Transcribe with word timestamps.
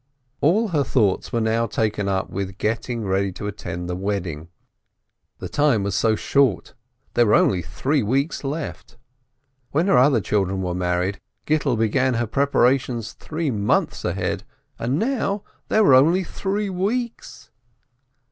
All 0.39 0.69
her 0.69 0.83
thoughts 0.83 1.31
were 1.31 1.39
now 1.41 1.67
taken 1.67 2.07
up 2.09 2.31
with 2.31 2.57
getting 2.57 3.03
ready 3.05 3.31
to 3.33 3.45
attend 3.45 3.87
the 3.87 3.95
wedding; 3.95 4.47
the 5.37 5.47
time 5.47 5.83
was 5.83 5.93
so 5.93 6.15
short— 6.15 6.73
there 7.13 7.27
were 7.27 7.35
only 7.35 7.61
three 7.61 8.01
weeks 8.01 8.43
left. 8.43 8.97
When 9.69 9.85
her 9.85 9.99
other 9.99 10.19
children 10.19 10.63
were 10.63 10.73
married, 10.73 11.19
Gittel 11.45 11.77
began 11.77 12.15
her 12.15 12.25
preparations 12.25 13.13
three 13.13 13.51
months 13.51 14.03
ahead, 14.03 14.43
and 14.79 14.97
now 14.97 15.43
there 15.67 15.83
were 15.83 15.93
only 15.93 16.23
three 16.23 16.67
weeks. 16.71 17.51